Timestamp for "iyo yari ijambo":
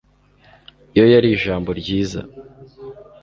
0.93-1.69